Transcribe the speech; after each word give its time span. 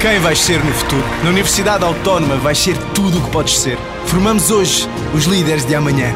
Quem 0.00 0.20
vais 0.20 0.38
ser 0.38 0.64
no 0.64 0.72
futuro? 0.72 1.02
Na 1.24 1.30
Universidade 1.30 1.82
Autónoma 1.82 2.36
vais 2.36 2.56
ser 2.56 2.78
tudo 2.94 3.18
o 3.18 3.24
que 3.24 3.30
podes 3.32 3.58
ser. 3.58 3.76
Formamos 4.06 4.48
hoje 4.48 4.86
os 5.12 5.24
líderes 5.24 5.64
de 5.66 5.74
amanhã. 5.74 6.14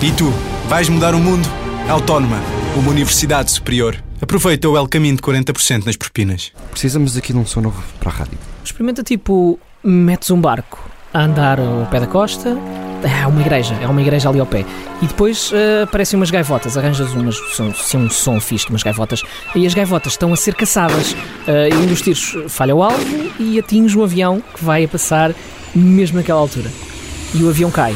E 0.00 0.12
tu, 0.12 0.30
vais 0.68 0.88
mudar 0.88 1.12
o 1.12 1.18
mundo? 1.18 1.44
Autónoma, 1.88 2.40
uma 2.76 2.88
universidade 2.88 3.50
superior. 3.50 3.96
Aproveita 4.22 4.68
o 4.68 4.76
El 4.78 4.86
Caminho 4.86 5.16
de 5.16 5.22
40% 5.22 5.86
nas 5.86 5.96
propinas. 5.96 6.52
Precisamos 6.70 7.16
aqui 7.16 7.32
de 7.32 7.38
um 7.40 7.44
som 7.44 7.62
novo 7.62 7.82
para 7.98 8.10
a 8.10 8.14
rádio. 8.14 8.38
Experimenta 8.64 9.02
tipo, 9.02 9.58
metes 9.82 10.30
um 10.30 10.40
barco 10.40 10.88
a 11.12 11.22
andar 11.22 11.58
ao 11.58 11.84
pé 11.86 11.98
da 11.98 12.06
costa. 12.06 12.56
É 13.06 13.24
uma 13.24 13.40
igreja, 13.40 13.72
é 13.80 13.86
uma 13.86 14.02
igreja 14.02 14.28
ali 14.28 14.40
ao 14.40 14.46
pé. 14.46 14.64
E 15.00 15.06
depois 15.06 15.52
uh, 15.52 15.84
aparecem 15.84 16.18
umas 16.18 16.28
gaivotas, 16.28 16.76
arranjas 16.76 17.12
umas, 17.12 17.36
sim, 17.76 17.98
um 17.98 18.10
som 18.10 18.40
fixe 18.40 18.66
de 18.66 18.72
umas 18.72 18.82
gaivotas. 18.82 19.22
E 19.54 19.64
as 19.64 19.74
gaivotas 19.74 20.14
estão 20.14 20.32
a 20.32 20.36
ser 20.36 20.56
caçadas. 20.56 21.12
Uh, 21.12 21.72
e 21.72 21.74
um 21.76 21.86
dos 21.86 22.02
tiros 22.02 22.36
falha 22.48 22.74
o 22.74 22.82
alvo 22.82 22.98
e 23.38 23.60
atinge 23.60 23.96
o 23.96 24.02
avião 24.02 24.42
que 24.54 24.64
vai 24.64 24.84
a 24.84 24.88
passar 24.88 25.32
mesmo 25.72 26.18
naquela 26.18 26.40
altura. 26.40 26.68
E 27.32 27.44
o 27.44 27.48
avião 27.48 27.70
cai, 27.70 27.94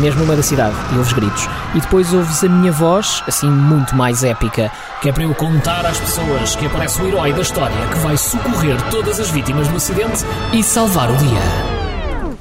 mesmo 0.00 0.20
no 0.20 0.26
meio 0.26 0.38
da 0.38 0.42
cidade, 0.42 0.74
e 0.92 0.96
ouves 0.96 1.12
gritos. 1.12 1.48
E 1.74 1.80
depois 1.80 2.12
ouves 2.12 2.42
a 2.42 2.48
minha 2.48 2.72
voz, 2.72 3.22
assim 3.28 3.48
muito 3.48 3.94
mais 3.94 4.24
épica, 4.24 4.72
que 5.00 5.08
é 5.08 5.12
para 5.12 5.22
eu 5.22 5.34
contar 5.34 5.86
às 5.86 6.00
pessoas 6.00 6.56
que 6.56 6.66
aparece 6.66 7.00
o 7.02 7.06
herói 7.06 7.32
da 7.32 7.42
história 7.42 7.76
que 7.92 7.98
vai 7.98 8.16
socorrer 8.16 8.80
todas 8.90 9.20
as 9.20 9.30
vítimas 9.30 9.68
do 9.68 9.76
acidente 9.76 10.24
e 10.52 10.62
salvar 10.62 11.10
o 11.10 11.16
dia. 11.16 12.36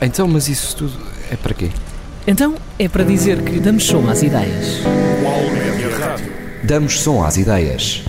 Então, 0.00 0.26
mas 0.26 0.48
isso 0.48 0.74
tudo 0.74 1.09
é 1.30 1.36
para 1.36 1.54
quê? 1.54 1.70
Então 2.26 2.56
é 2.78 2.88
para 2.88 3.04
dizer 3.04 3.42
que 3.44 3.60
damos 3.60 3.86
som 3.86 4.08
às 4.08 4.22
ideias. 4.22 4.82
Damos 6.64 7.00
som 7.00 7.24
às 7.24 7.36
ideias. 7.36 8.02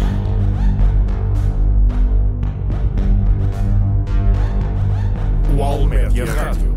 UAL 5.56 5.86
Média 5.86 6.26
Rádio. 6.26 6.76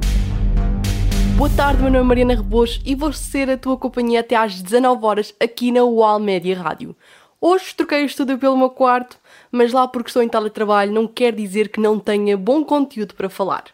Boa 1.37 1.51
tarde, 1.51 1.83
meu 1.83 1.91
nome 1.91 2.05
é 2.05 2.09
Mariana 2.09 2.35
Rebouços 2.35 2.81
e 2.85 2.95
vou 2.95 3.13
ser 3.13 3.51
a 3.51 3.57
tua 3.57 3.77
companhia 3.77 4.21
até 4.21 4.37
às 4.37 4.61
19 4.63 5.05
horas 5.05 5.35
aqui 5.41 5.73
na 5.73 5.83
UAL 5.83 6.21
Média 6.21 6.57
Rádio. 6.57 6.95
Hoje 7.41 7.75
troquei 7.75 8.03
o 8.03 8.07
estúdio 8.07 8.39
pelo 8.39 8.57
meu 8.57 8.71
quarto, 8.71 9.17
mas 9.51 9.73
lá 9.73 9.89
porque 9.89 10.11
estou 10.11 10.23
em 10.23 10.29
teletrabalho 10.29 10.93
não 10.93 11.07
quer 11.07 11.35
dizer 11.35 11.69
que 11.69 11.81
não 11.81 11.99
tenha 11.99 12.37
bom 12.37 12.63
conteúdo 12.63 13.15
para 13.15 13.29
falar. 13.29 13.74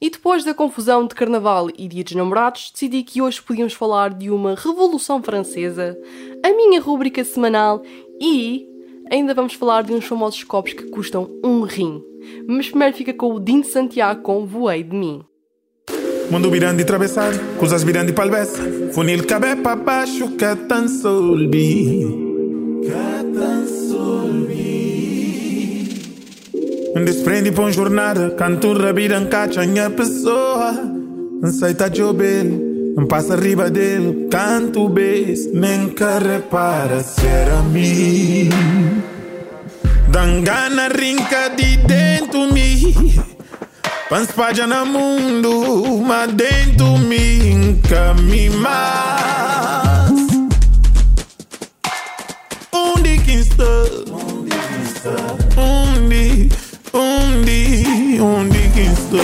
E 0.00 0.10
depois 0.10 0.44
da 0.44 0.52
confusão 0.52 1.06
de 1.06 1.14
Carnaval 1.14 1.68
e 1.76 1.88
Dia 1.88 2.04
dos 2.04 2.14
Namorados, 2.14 2.70
decidi 2.72 3.02
que 3.02 3.22
hoje 3.22 3.40
podíamos 3.40 3.72
falar 3.72 4.12
de 4.12 4.30
uma 4.30 4.54
Revolução 4.54 5.22
Francesa, 5.22 5.98
a 6.44 6.50
minha 6.50 6.80
rúbrica 6.80 7.24
semanal 7.24 7.82
e 8.20 8.66
ainda 9.10 9.32
vamos 9.32 9.54
falar 9.54 9.82
de 9.82 9.94
uns 9.94 10.04
famosos 10.04 10.44
copos 10.44 10.74
que 10.74 10.84
custam 10.90 11.30
um 11.42 11.62
rim. 11.62 12.02
Mas 12.46 12.68
primeiro 12.68 12.94
fica 12.94 13.14
com 13.14 13.34
o 13.34 13.40
Dino 13.40 13.64
Santiago 13.64 14.22
com 14.22 14.44
Voei 14.46 14.82
de 14.82 14.94
Mim. 14.94 15.24
Mundo 16.30 16.50
virando 16.50 16.80
e 16.80 16.82
atravessar, 16.82 17.32
coisas 17.56 17.84
virando 17.84 18.10
e 18.10 18.12
palvessa. 18.12 18.60
Funil 18.92 19.24
cabe 19.26 19.56
para 19.56 19.76
baixo, 19.76 20.28
que 20.36 20.56
tan 20.68 20.88
solbi. 20.88 22.35
Desprende 27.04 27.52
pra 27.52 27.70
jornada, 27.70 28.30
canto 28.30 28.72
rabira, 28.72 29.18
encaixa 29.18 29.62
a 29.62 29.90
pessoa. 29.90 30.74
Aceita 31.42 31.90
jobel, 31.94 32.46
não 32.96 33.06
passa 33.06 33.34
arriba 33.34 33.70
dele, 33.70 34.28
canto 34.30 34.88
bes, 34.88 35.52
nem 35.52 35.90
que 35.90 36.04
repara 36.04 37.02
ser 37.02 37.50
a 37.52 37.62
mim. 37.62 38.48
Dangana 40.08 40.88
rinca 40.88 41.48
de 41.50 41.76
dentro 41.76 42.52
me. 42.52 42.94
Panspaggia 44.08 44.66
na 44.66 44.84
mundo, 44.84 46.00
ma 46.02 46.26
dentro 46.26 46.96
mi 46.96 47.50
incami 47.50 48.48
mais. 48.50 50.26
Onde 52.72 53.18
que 53.18 53.32
está? 53.32 53.64
Onde, 55.58 55.95
onde, 56.96 58.18
onde 58.20 58.58
que 58.70 58.80
está? 58.80 59.22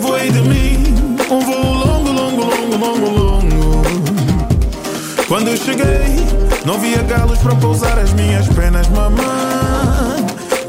Voei 0.00 0.30
de 0.30 0.40
mim, 0.42 0.94
um 1.30 1.40
voo 1.40 1.74
longo, 1.74 2.12
longo, 2.12 2.44
longo, 2.44 2.76
longo, 2.76 3.10
longo. 3.10 3.82
Quando 5.26 5.56
cheguei, 5.56 6.26
não 6.64 6.78
via 6.78 7.02
galos 7.02 7.38
para 7.38 7.54
pousar 7.56 7.98
as 7.98 8.12
minhas 8.12 8.48
penas, 8.48 8.88
mamãe. 8.88 10.26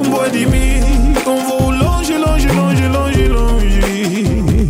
Boi 0.10 0.30
de 0.32 0.46
mim, 0.48 1.14
um 1.26 1.46
voo 1.48 1.72
longe, 1.72 2.18
longe, 2.18 2.48
longe, 2.48 2.88
longe, 2.88 3.28
longe. 3.28 4.68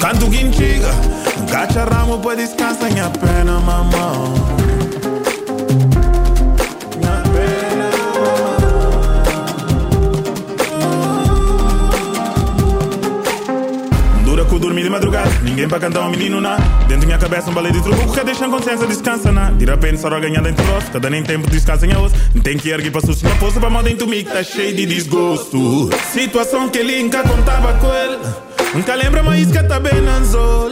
Canto 0.00 0.30
quintiga, 0.30 0.90
gacha 1.50 1.84
ramo 1.84 2.18
para 2.18 2.36
descansar 2.36 2.90
minha 2.92 3.10
pena, 3.10 3.58
mamãe. 3.60 4.67
De 14.88 14.90
madrugada, 14.90 15.30
ninguém 15.42 15.68
para 15.68 15.78
cantar 15.78 16.00
um 16.00 16.10
menino 16.10 16.40
na. 16.40 16.56
Dentro 16.88 17.06
minha 17.06 17.18
cabeça 17.18 17.50
um 17.50 17.54
balé 17.54 17.70
de 17.70 17.82
truco 17.82 18.12
que 18.12 18.24
deixa 18.24 18.46
a 18.46 18.48
consciência 18.48 18.86
descansa 18.86 19.30
na. 19.30 19.50
De 19.50 19.64
repente 19.66 20.00
só 20.00 20.08
ganhar 20.08 20.40
dentro 20.40 20.64
do 20.64 20.72
rosto, 20.72 20.90
cada 20.90 21.10
nem 21.10 21.22
tempo 21.22 21.48
descansa 21.50 21.86
em 21.86 21.94
osso. 21.94 22.14
Não 22.34 22.42
tem 22.42 22.56
que 22.56 22.70
erguer 22.70 22.90
para 22.90 23.02
sustentar 23.02 23.36
a 23.36 23.38
poça 23.38 23.60
para 23.60 23.68
mal 23.68 23.82
dentro 23.82 24.06
mim 24.06 24.24
que 24.24 24.30
tá 24.30 24.42
cheio 24.42 24.74
de 24.74 24.86
desgosto. 24.86 25.90
Situação 26.12 26.68
que 26.70 26.78
ele 26.78 27.02
nunca 27.02 27.22
contava 27.22 27.74
com 27.74 27.92
ele. 27.92 28.18
Nunca 28.74 28.94
lembra 28.94 29.22
mais 29.22 29.50
que 29.50 29.62
tá 29.62 29.78
bem 29.78 30.00
na 30.00 30.20
zol. 30.20 30.70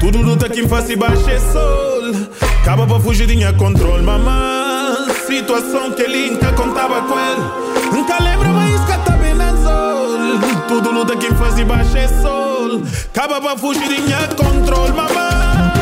Tudo 0.00 0.20
luta 0.20 0.48
que 0.48 0.66
faz 0.66 0.90
e 0.90 0.96
baixa 0.96 1.30
é 1.30 1.38
sol. 1.38 2.28
Acaba 2.62 2.86
para 2.86 3.00
fugir 3.00 3.26
de 3.26 3.36
minha 3.36 3.52
controle, 3.52 4.02
mamãe. 4.02 5.14
Situação 5.26 5.92
que 5.92 6.02
ele 6.02 6.32
nunca 6.32 6.52
contava 6.52 7.02
com 7.02 7.18
ele. 7.18 7.92
Nunca 7.92 8.22
lembra 8.22 8.48
mais 8.48 8.80
que 8.80 8.98
tá 9.04 9.16
bem 9.16 9.34
na 9.34 9.54
zol. 9.54 10.38
Tudo 10.66 10.90
luta 10.90 11.16
que 11.16 11.32
faz 11.34 11.58
e 11.58 11.64
baixa 11.64 11.98
é 11.98 12.08
sol. 12.08 12.47
Acaba 12.76 13.40
para 13.40 13.56
fugir 13.56 13.88
de 13.88 14.02
minha 14.02 14.28
controle, 14.28 14.92
mamãe. 14.92 15.72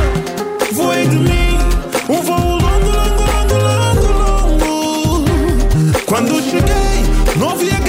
Voei 0.72 1.06
de 1.06 1.16
mim, 1.16 1.58
um 2.08 2.22
voo 2.22 2.36
longo, 2.36 2.90
longo, 2.90 3.54
longo, 3.54 4.06
longo, 4.12 5.22
longo. 5.22 6.00
Quando 6.06 6.40
cheguei, 6.42 7.36
não 7.36 7.56
galos 7.56 7.85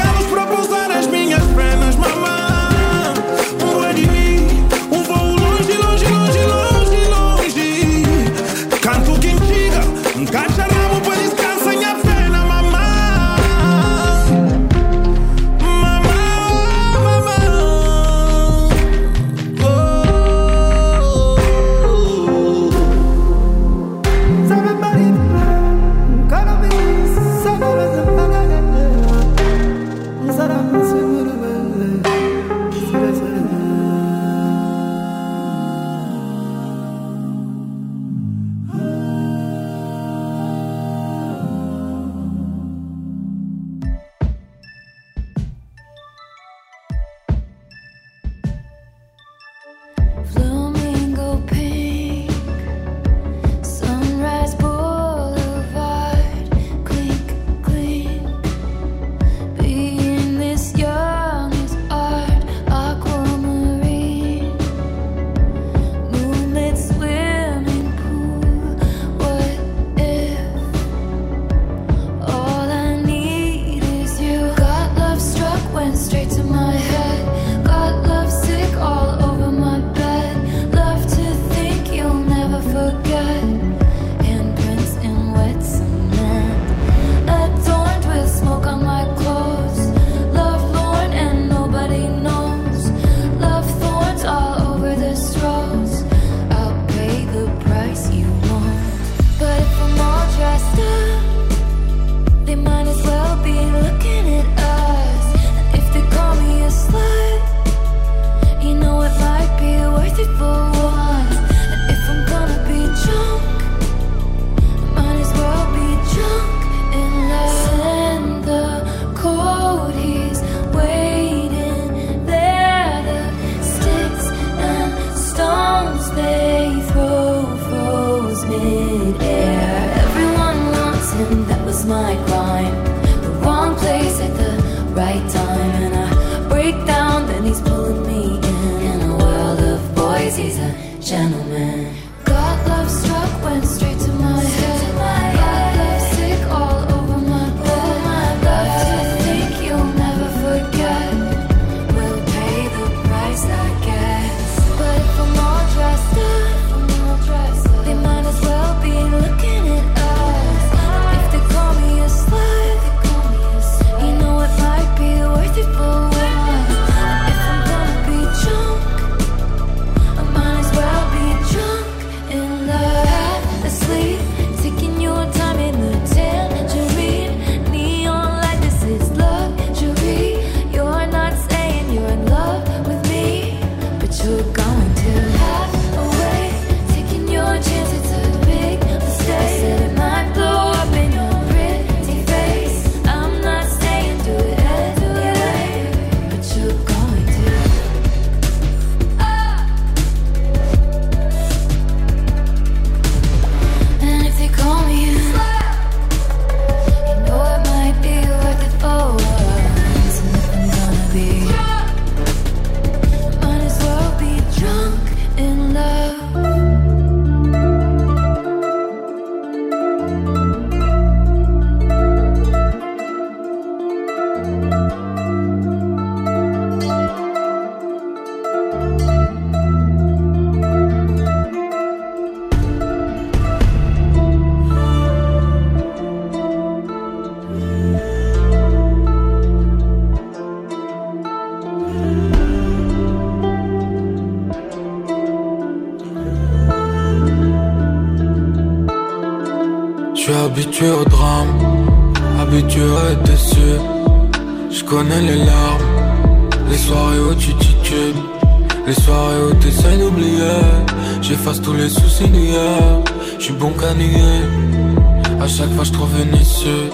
déçu. 266.67 266.91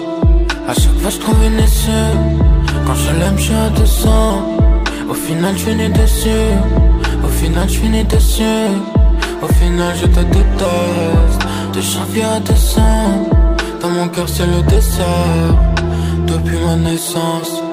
À 0.68 0.74
chaque 0.74 0.98
fois, 1.00 1.10
je 1.10 1.18
trouve 1.18 1.44
une 1.44 1.58
issue. 1.58 1.90
Quand 2.86 2.94
je 2.94 3.10
l'aime, 3.18 3.38
je 3.38 3.42
suis 3.42 4.08
Au 5.08 5.14
final, 5.14 5.56
je 5.56 5.64
finis 5.64 5.88
dessus. 5.88 6.28
Au 7.24 7.28
final, 7.28 7.68
je 7.68 7.78
finis 7.78 8.04
dessus. 8.04 8.68
Au 9.42 9.46
final, 9.46 9.94
je 10.00 10.06
te 10.06 10.20
déteste. 10.20 11.40
De 11.74 11.80
janvier 11.80 12.24
à 12.24 12.40
décembre, 12.40 13.30
dans 13.80 13.90
mon 13.90 14.08
cœur, 14.08 14.28
c'est 14.28 14.46
le 14.46 14.62
dessert. 14.62 15.54
Depuis 16.26 16.58
ma 16.64 16.76
naissance. 16.76 17.63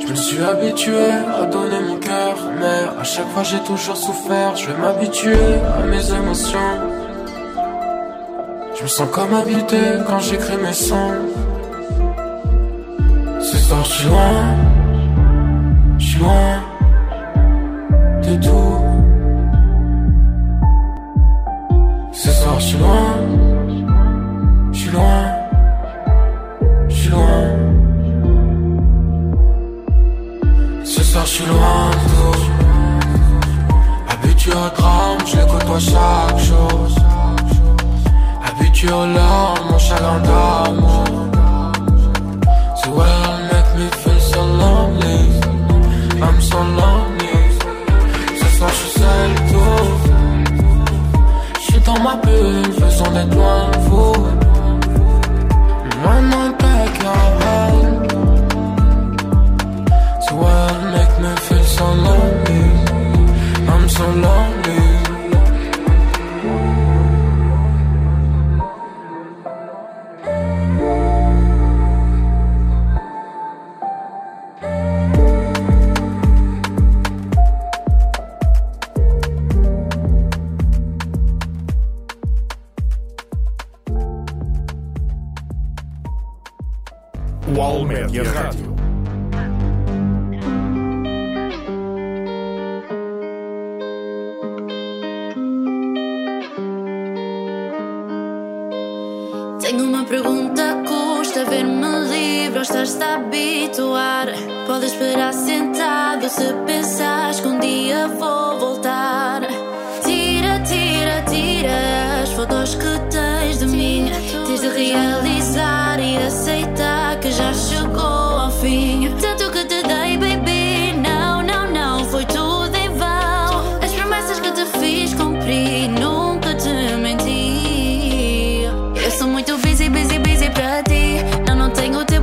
Je 0.00 0.06
me 0.10 0.14
suis 0.14 0.42
habitué 0.42 1.10
à 1.38 1.44
donner 1.44 1.80
mon 1.86 1.96
cœur, 1.96 2.36
mais 2.58 2.80
à 2.98 3.04
chaque 3.04 3.28
fois 3.28 3.42
j'ai 3.42 3.60
toujours 3.60 3.96
souffert. 3.96 4.56
Je 4.56 4.68
vais 4.68 4.78
m'habituer 4.78 5.54
à 5.78 5.82
mes 5.84 6.10
émotions. 6.14 6.70
Je 8.74 8.82
me 8.82 8.88
sens 8.88 9.08
comme 9.10 9.34
habité 9.34 9.76
quand 10.06 10.20
j'écris 10.20 10.56
mes 10.56 10.72
sons. 10.72 11.14
Ce 13.40 13.56
soir, 13.58 13.84
je 13.84 13.92
suis 13.92 14.08
loin, 14.08 14.56
je 15.98 16.06
suis. 16.06 16.67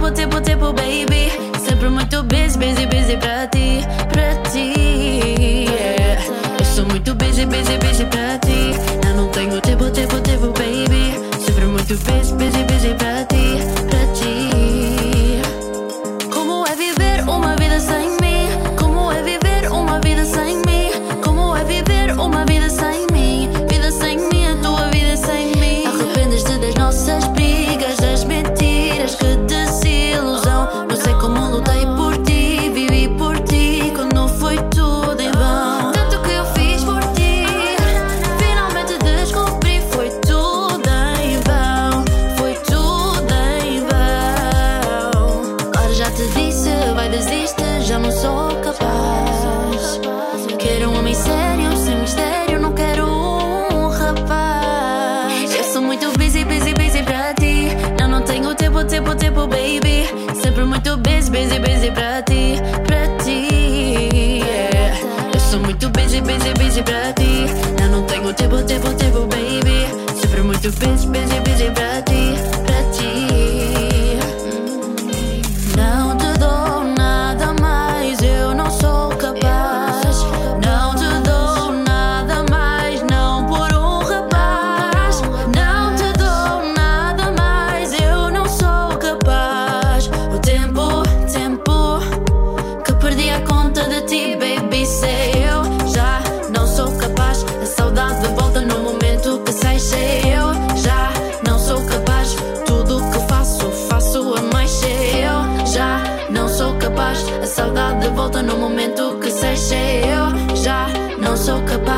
tempo, 0.06 0.12
tempo, 0.12 0.42
tempo, 0.42 0.74
baby. 0.74 1.32
Sempre 1.58 1.90
muito 1.90 2.24
busy, 2.24 2.58
busy, 2.58 2.86
busy 2.88 3.18
pra 3.18 3.48
ti, 3.48 3.82
pra 4.12 4.36
ti. 4.52 5.66
Yeah. 5.68 6.24
Eu 6.60 6.66
sou 6.66 6.86
muito 6.86 7.16
busy, 7.16 7.46
busy, 7.46 7.78
busy 7.80 8.06
pra 8.06 8.38
ti. 8.40 8.76
Eu 9.08 9.16
não 9.16 9.30
tenho 9.30 9.60
tempo, 9.62 9.90
tempo, 9.90 10.20
tempo, 10.22 10.48
baby. 10.48 11.14
Sempre 11.40 11.66
muito 11.66 11.96
busy, 11.96 12.34
busy, 12.34 12.64
busy 12.64 12.94
pra 12.96 13.24
ti. 13.26 13.35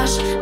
rush 0.07 0.36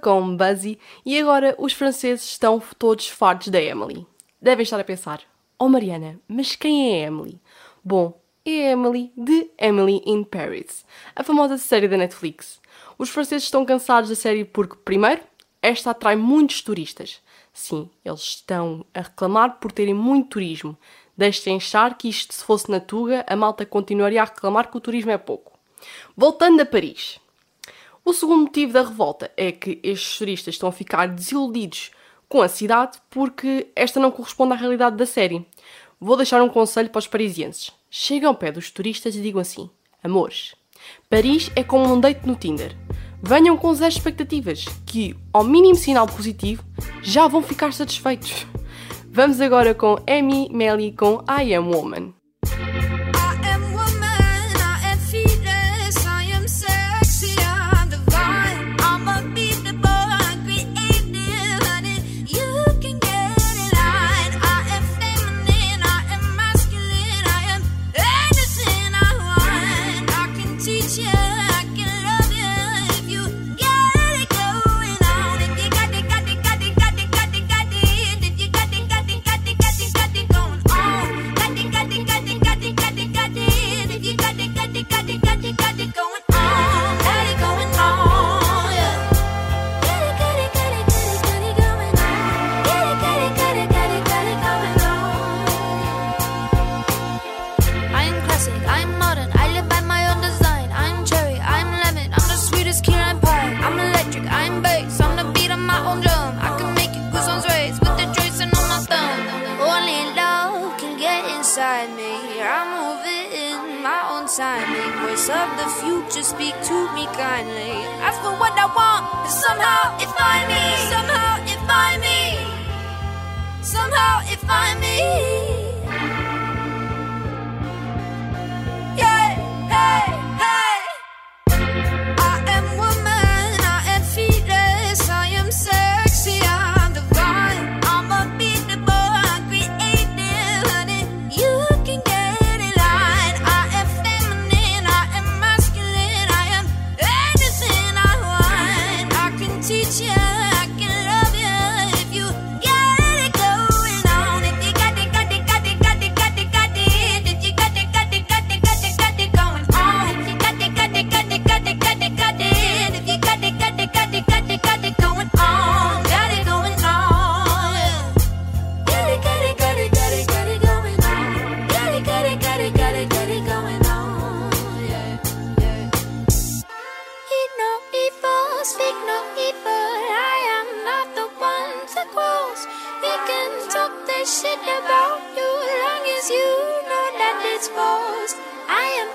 Com 0.00 0.36
Buzzy 0.36 0.78
e 1.04 1.18
agora 1.18 1.54
os 1.58 1.72
franceses 1.72 2.24
estão 2.24 2.62
todos 2.78 3.08
fartos 3.08 3.48
da 3.48 3.60
Emily. 3.60 4.06
Devem 4.40 4.62
estar 4.62 4.78
a 4.78 4.84
pensar: 4.84 5.20
Oh 5.58 5.68
Mariana, 5.68 6.18
mas 6.28 6.54
quem 6.54 6.92
é 6.92 7.06
Emily? 7.06 7.40
Bom, 7.84 8.20
é 8.44 8.72
Emily 8.72 9.12
de 9.16 9.50
Emily 9.58 10.02
in 10.06 10.24
Paris, 10.24 10.84
a 11.14 11.22
famosa 11.22 11.58
série 11.58 11.88
da 11.88 11.96
Netflix. 11.96 12.60
Os 12.98 13.10
franceses 13.10 13.44
estão 13.44 13.64
cansados 13.64 14.10
da 14.10 14.16
série 14.16 14.44
porque, 14.44 14.76
primeiro, 14.84 15.22
esta 15.62 15.90
atrai 15.90 16.16
muitos 16.16 16.62
turistas. 16.62 17.20
Sim, 17.52 17.90
eles 18.04 18.20
estão 18.20 18.84
a 18.94 19.02
reclamar 19.02 19.58
por 19.60 19.72
terem 19.72 19.94
muito 19.94 20.30
turismo. 20.30 20.76
Deixem 21.16 21.56
achar 21.56 21.98
que 21.98 22.08
isto 22.08 22.34
se 22.34 22.42
fosse 22.42 22.70
na 22.70 22.80
Tuga, 22.80 23.24
a 23.28 23.36
malta 23.36 23.66
continuaria 23.66 24.22
a 24.22 24.24
reclamar 24.24 24.70
que 24.70 24.76
o 24.76 24.80
turismo 24.80 25.10
é 25.10 25.18
pouco. 25.18 25.58
Voltando 26.16 26.62
a 26.62 26.66
Paris. 26.66 27.19
O 28.04 28.12
segundo 28.12 28.42
motivo 28.42 28.72
da 28.72 28.82
revolta 28.82 29.30
é 29.36 29.52
que 29.52 29.78
estes 29.82 30.18
turistas 30.18 30.54
estão 30.54 30.68
a 30.68 30.72
ficar 30.72 31.06
desiludidos 31.06 31.90
com 32.28 32.40
a 32.40 32.48
cidade 32.48 32.98
porque 33.10 33.68
esta 33.74 34.00
não 34.00 34.10
corresponde 34.10 34.52
à 34.52 34.56
realidade 34.56 34.96
da 34.96 35.06
série. 35.06 35.46
Vou 36.00 36.16
deixar 36.16 36.40
um 36.42 36.48
conselho 36.48 36.88
para 36.88 36.98
os 36.98 37.06
parisienses. 37.06 37.72
Cheguem 37.90 38.26
ao 38.26 38.34
pé 38.34 38.50
dos 38.50 38.70
turistas 38.70 39.14
e 39.14 39.20
digam 39.20 39.40
assim: 39.40 39.68
Amores, 40.02 40.54
Paris 41.08 41.50
é 41.54 41.62
como 41.62 41.92
um 41.92 42.00
date 42.00 42.26
no 42.26 42.36
Tinder. 42.36 42.74
Venham 43.22 43.56
com 43.56 43.74
zero 43.74 43.92
expectativas, 43.92 44.64
que 44.86 45.14
ao 45.32 45.44
mínimo 45.44 45.74
sinal 45.74 46.06
positivo 46.06 46.64
já 47.02 47.28
vão 47.28 47.42
ficar 47.42 47.72
satisfeitos. 47.72 48.46
Vamos 49.10 49.40
agora 49.40 49.74
com 49.74 49.96
Amy 50.08 50.48
Melly 50.50 50.92
com 50.92 51.22
I 51.28 51.54
Am 51.54 51.68
Woman. 51.68 52.19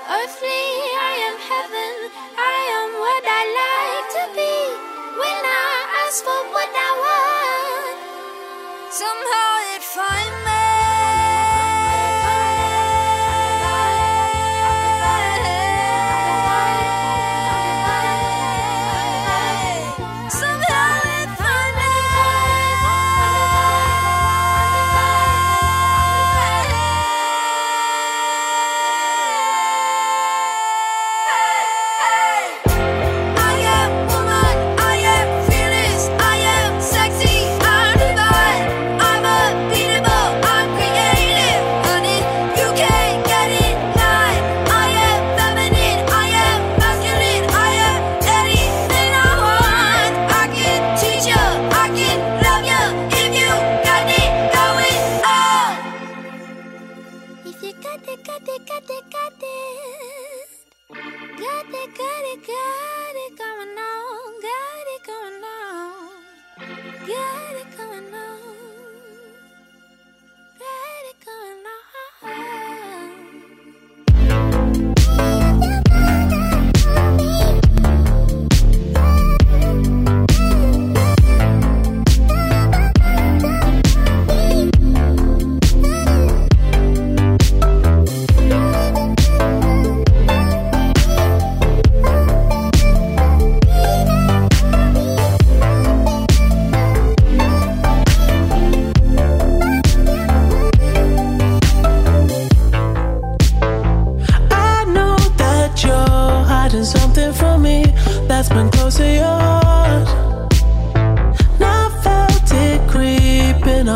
Earthly, 0.08 0.48
I 0.48 1.12
am 1.26 1.36
heaven, 1.50 1.75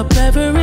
up 0.00 0.16
every 0.16 0.59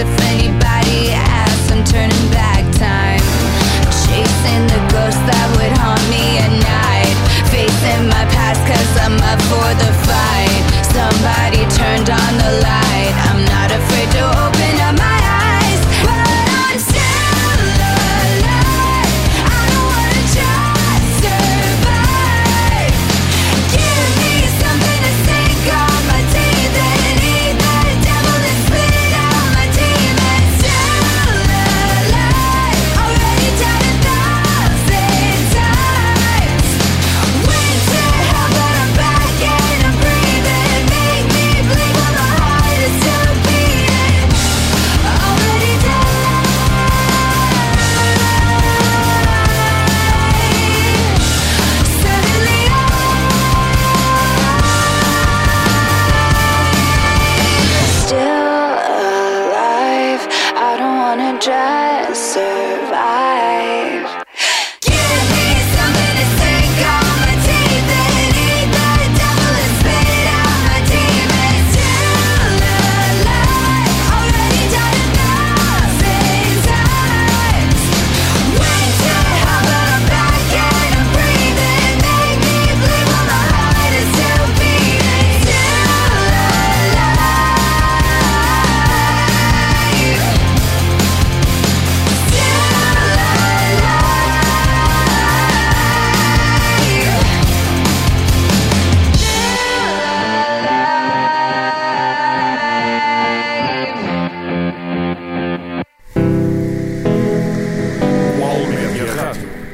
if 0.00 0.20
anybody 0.22 0.69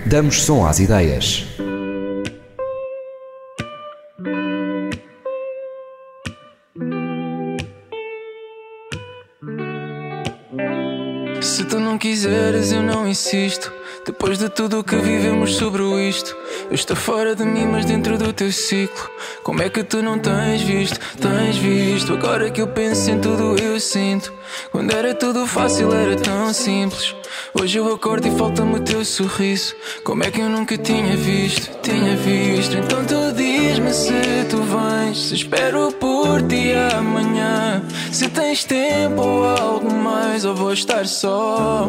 Damos 0.08 0.42
som 0.42 0.64
às 0.64 0.78
ideias. 0.78 1.44
Se 11.42 11.64
tu 11.64 11.80
não 11.80 11.98
quiseres, 11.98 12.70
eu 12.70 12.84
não 12.84 13.08
insisto. 13.08 13.75
Depois 14.06 14.38
de 14.38 14.48
tudo 14.48 14.78
o 14.78 14.84
que 14.84 14.94
vivemos 14.94 15.56
sobre 15.56 15.82
isto, 16.08 16.36
eu 16.70 16.76
estou 16.76 16.94
fora 16.94 17.34
de 17.34 17.44
mim, 17.44 17.66
mas 17.66 17.84
dentro 17.84 18.16
do 18.16 18.32
teu 18.32 18.52
ciclo. 18.52 19.10
Como 19.42 19.60
é 19.60 19.68
que 19.68 19.82
tu 19.82 20.00
não 20.00 20.16
tens 20.16 20.62
visto? 20.62 21.00
Tens 21.20 21.56
visto? 21.56 22.12
Agora 22.12 22.48
que 22.48 22.62
eu 22.62 22.68
penso 22.68 23.10
em 23.10 23.18
tudo, 23.18 23.60
eu 23.60 23.80
sinto. 23.80 24.32
Quando 24.70 24.92
era 24.92 25.12
tudo 25.12 25.44
fácil, 25.44 25.92
era 25.92 26.14
tão 26.14 26.52
simples. 26.54 27.16
Hoje 27.52 27.78
eu 27.78 27.92
acordo 27.92 28.28
e 28.28 28.30
falta-me 28.30 28.76
o 28.76 28.80
teu 28.80 29.04
sorriso. 29.04 29.74
Como 30.04 30.22
é 30.22 30.30
que 30.30 30.40
eu 30.40 30.48
nunca 30.48 30.78
tinha 30.78 31.16
visto? 31.16 31.76
Tinha 31.82 32.14
visto. 32.16 32.76
Então 32.76 33.04
tu 33.04 33.32
diz-me 33.32 33.92
se 33.92 34.12
tu 34.48 34.62
vens. 34.62 35.30
Se 35.30 35.34
espero 35.34 35.90
por 35.92 36.42
ti 36.42 36.72
amanhã. 36.96 37.82
Se 38.12 38.28
tens 38.28 38.62
tempo 38.62 39.20
ou 39.20 39.44
algo 39.44 39.92
mais, 39.92 40.44
ou 40.44 40.54
vou 40.54 40.72
estar 40.72 41.06
só. 41.06 41.88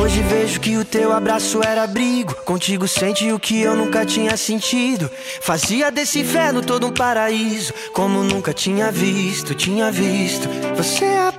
Hoje 0.00 0.22
vejo 0.22 0.60
que 0.60 0.78
o 0.78 0.84
teu 0.84 1.12
abraço 1.12 1.62
era 1.62 1.82
abrigo. 1.82 2.34
Contigo 2.46 2.88
sente 2.88 3.30
o 3.32 3.38
que 3.38 3.60
eu 3.60 3.76
nunca 3.76 4.06
tinha 4.06 4.34
sentido. 4.34 5.10
Fazia 5.42 5.90
desse 5.90 6.20
inferno 6.20 6.62
todo 6.62 6.86
um 6.86 6.92
paraíso. 6.92 7.74
Como 7.92 8.24
nunca 8.24 8.54
tinha 8.54 8.90
visto, 8.90 9.54
tinha 9.54 9.92
visto. 9.92 10.48
Você 10.74 11.04
é 11.04 11.29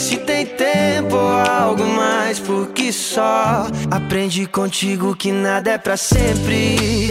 Se 0.00 0.16
tem 0.16 0.46
tempo 0.46 1.14
ou 1.14 1.28
algo 1.28 1.84
mais, 1.84 2.38
porque 2.38 2.90
só 2.90 3.66
aprendi 3.90 4.46
contigo 4.46 5.14
que 5.14 5.30
nada 5.30 5.72
é 5.72 5.78
pra 5.78 5.94
sempre. 5.94 7.10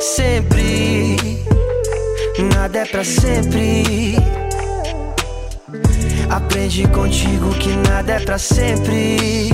Sempre, 0.00 1.16
nada 2.54 2.78
é 2.78 2.84
pra 2.84 3.02
sempre. 3.02 4.14
Aprendi 6.30 6.86
contigo 6.86 7.50
que 7.54 7.70
nada 7.88 8.12
é 8.12 8.20
pra 8.20 8.38
sempre. 8.38 9.50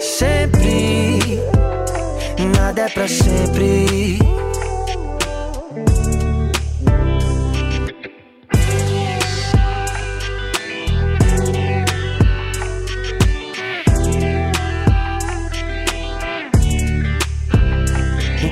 Sempre, 0.00 1.40
nada 2.56 2.82
é 2.82 2.88
pra 2.88 3.08
sempre. 3.08 4.39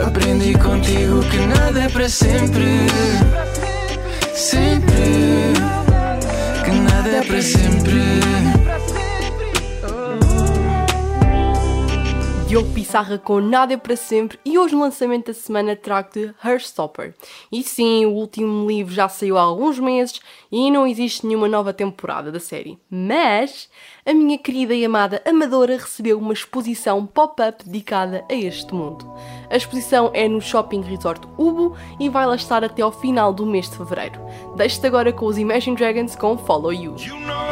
Aprendi 0.00 0.54
contigo 0.58 1.20
que 1.30 1.38
nada 1.38 1.80
é 1.80 1.88
para 1.88 2.08
sempre. 2.08 2.86
Sempre. 4.34 5.52
Que 6.64 6.70
nada 6.70 7.08
é 7.08 7.22
para 7.22 7.42
sempre. 7.42 8.22
Diogo 12.52 12.70
Pissarra 12.74 13.16
com 13.16 13.40
Nada 13.40 13.72
é 13.72 13.78
para 13.78 13.96
Sempre 13.96 14.38
e 14.44 14.58
hoje 14.58 14.74
lançamento 14.74 15.28
da 15.28 15.32
semana 15.32 15.74
trago 15.74 16.10
de 16.12 16.34
Heartstopper. 16.44 17.14
E 17.50 17.62
sim, 17.62 18.04
o 18.04 18.10
último 18.10 18.68
livro 18.68 18.92
já 18.92 19.08
saiu 19.08 19.38
há 19.38 19.40
alguns 19.40 19.78
meses 19.78 20.20
e 20.50 20.70
não 20.70 20.86
existe 20.86 21.26
nenhuma 21.26 21.48
nova 21.48 21.72
temporada 21.72 22.30
da 22.30 22.38
série. 22.38 22.78
Mas 22.90 23.70
a 24.04 24.12
minha 24.12 24.36
querida 24.36 24.74
e 24.74 24.84
amada 24.84 25.22
Amadora 25.24 25.76
recebeu 25.76 26.18
uma 26.18 26.32
exposição 26.32 27.06
pop-up 27.06 27.64
dedicada 27.64 28.24
a 28.28 28.34
este 28.34 28.74
mundo. 28.74 29.12
A 29.48 29.56
exposição 29.56 30.10
é 30.12 30.26
no 30.26 30.40
Shopping 30.40 30.82
Resort 30.82 31.26
Ubo 31.38 31.76
e 32.00 32.08
vai 32.08 32.26
lá 32.26 32.34
estar 32.34 32.64
até 32.64 32.82
ao 32.82 32.90
final 32.90 33.32
do 33.32 33.46
mês 33.46 33.70
de 33.70 33.76
fevereiro. 33.76 34.20
Deixe-te 34.56 34.86
agora 34.86 35.12
com 35.12 35.26
os 35.26 35.38
Imagine 35.38 35.76
Dragons 35.76 36.16
com 36.16 36.36
Follow 36.36 36.72
You. 36.72 36.96
you 36.98 37.18
know 37.20 37.42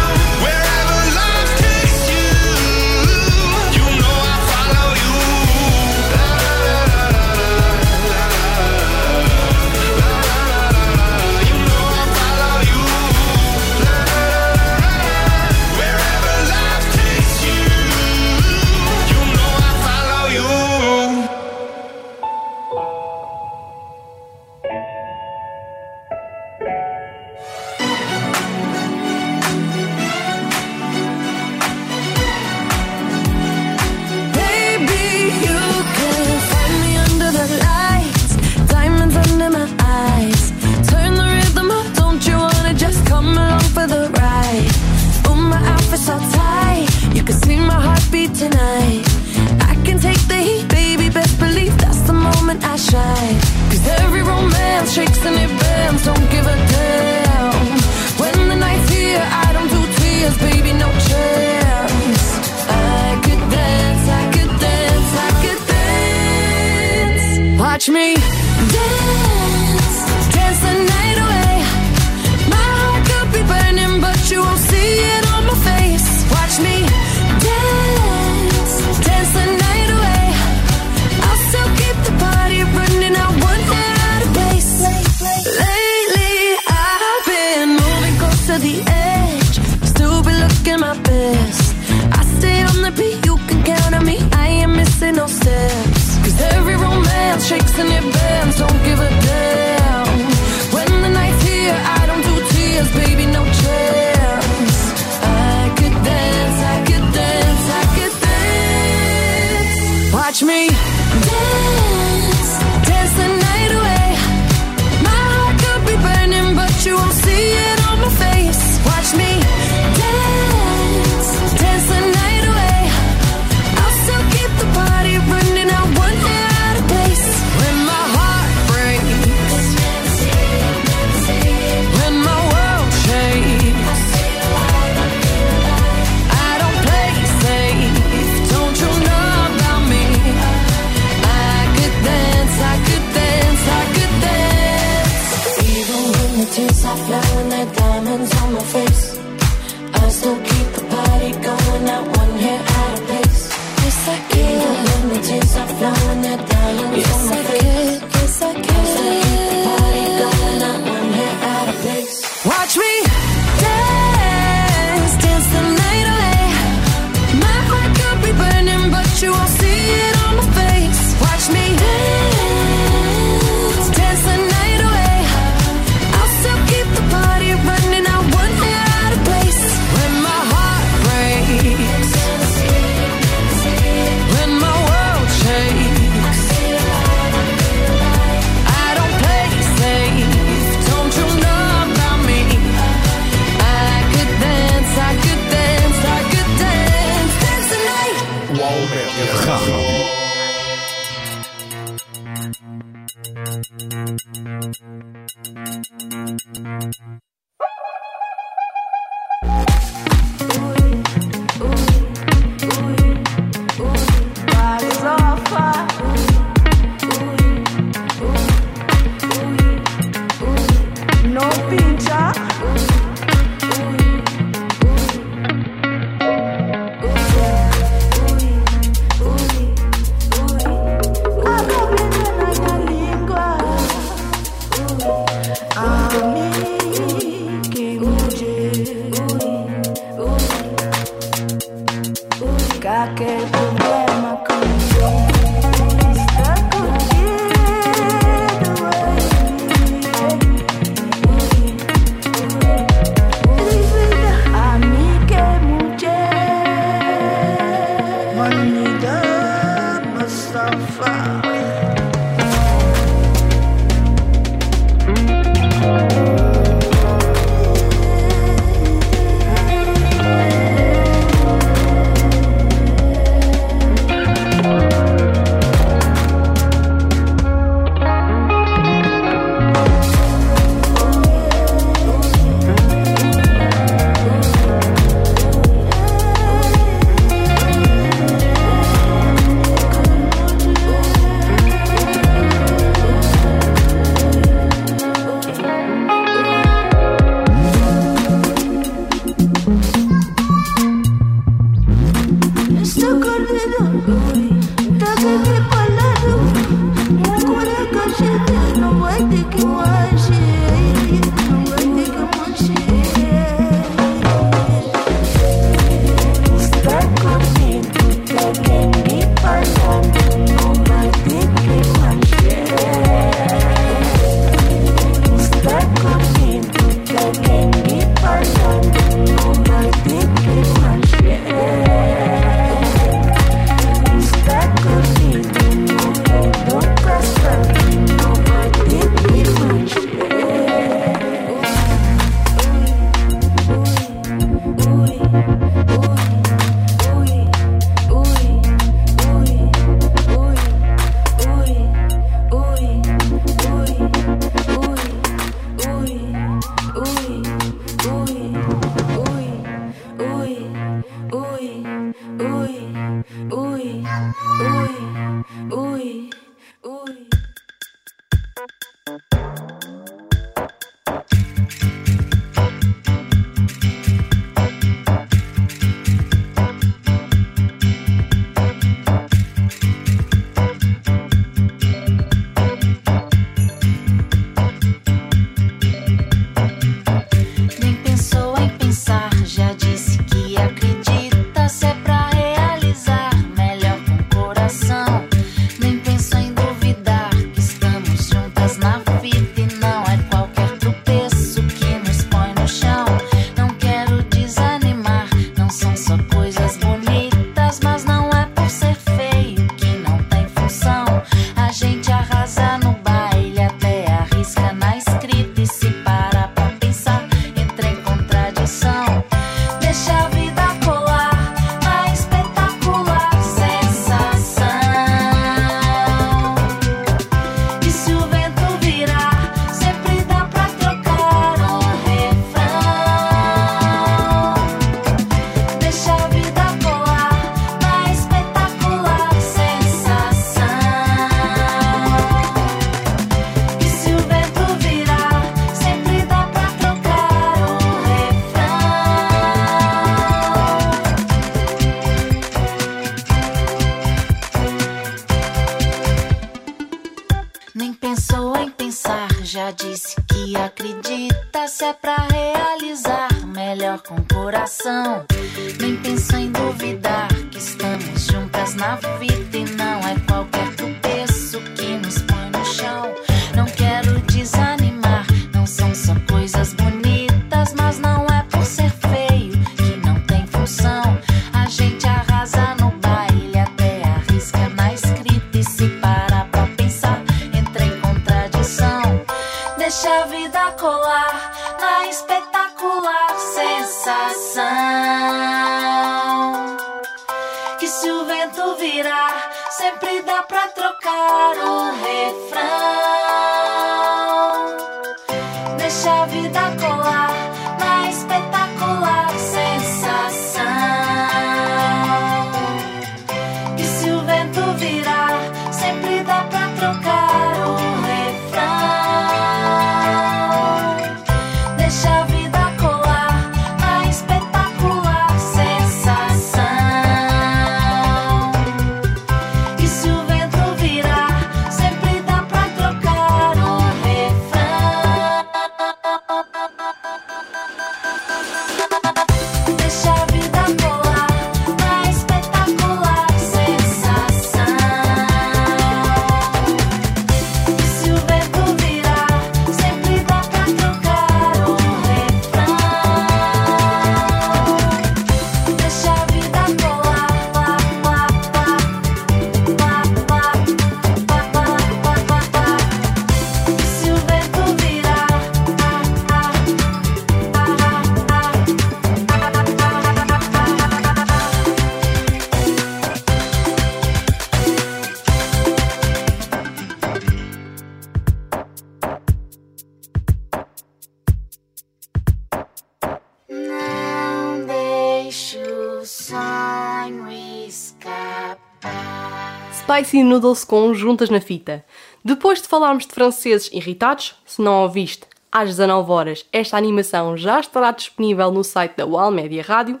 Spicy 589.94 590.24
Noodles 590.24 590.64
com 590.64 590.92
Juntas 590.92 591.30
na 591.30 591.40
Fita. 591.40 591.84
Depois 592.24 592.60
de 592.60 592.66
falarmos 592.66 593.06
de 593.06 593.12
franceses 593.12 593.70
irritados, 593.72 594.34
se 594.44 594.60
não 594.60 594.82
ouviste, 594.82 595.24
às 595.52 595.68
19 595.68 596.10
horas 596.10 596.46
esta 596.52 596.76
animação 596.76 597.36
já 597.36 597.60
estará 597.60 597.92
disponível 597.92 598.50
no 598.50 598.64
site 598.64 598.96
da 598.96 599.06
Wall 599.06 599.30
Media 599.30 599.62
Rádio. 599.62 600.00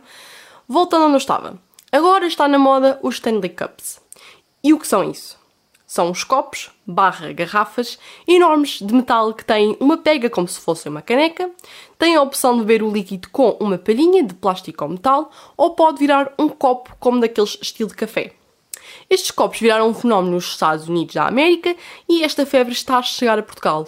Voltando 0.66 1.04
onde 1.04 1.14
eu 1.14 1.18
estava. 1.18 1.56
Agora 1.92 2.26
está 2.26 2.48
na 2.48 2.58
moda 2.58 2.98
os 3.04 3.14
Stanley 3.16 3.50
Cups. 3.50 4.00
E 4.64 4.72
o 4.72 4.80
que 4.80 4.86
são 4.88 5.08
isso? 5.08 5.38
São 5.86 6.10
os 6.10 6.24
copos, 6.24 6.72
barra 6.84 7.32
garrafas, 7.32 7.96
enormes 8.26 8.80
de 8.80 8.92
metal 8.92 9.32
que 9.32 9.44
têm 9.44 9.76
uma 9.78 9.96
pega 9.96 10.28
como 10.28 10.48
se 10.48 10.58
fosse 10.58 10.88
uma 10.88 11.02
caneca, 11.02 11.48
têm 11.96 12.16
a 12.16 12.22
opção 12.22 12.54
de 12.54 12.64
beber 12.64 12.82
o 12.82 12.90
líquido 12.90 13.28
com 13.28 13.50
uma 13.60 13.78
palhinha 13.78 14.24
de 14.24 14.34
plástico 14.34 14.82
ou 14.82 14.90
metal, 14.90 15.30
ou 15.56 15.70
pode 15.76 16.00
virar 16.00 16.32
um 16.36 16.48
copo 16.48 16.96
como 16.98 17.20
daqueles 17.20 17.56
estilo 17.62 17.90
de 17.90 17.94
café. 17.94 18.32
Estes 19.08 19.30
copos 19.30 19.60
viraram 19.60 19.88
um 19.88 19.94
fenómeno 19.94 20.34
nos 20.34 20.46
Estados 20.46 20.88
Unidos 20.88 21.14
da 21.14 21.26
América 21.26 21.74
e 22.08 22.22
esta 22.22 22.44
febre 22.46 22.72
está 22.72 22.98
a 22.98 23.02
chegar 23.02 23.38
a 23.38 23.42
Portugal. 23.42 23.86